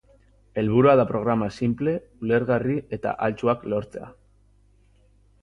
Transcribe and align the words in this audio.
Helburua 0.59 0.95
da 0.99 1.03
programa 1.11 1.49
sinple, 1.57 1.93
ulergarri 2.27 2.79
eta 2.99 3.13
ahaltsuak 3.19 3.69
lortzea. 3.75 4.11